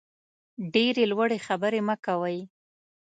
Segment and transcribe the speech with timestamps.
[0.73, 2.39] ډېرې لوړې خبرې مه کوئ.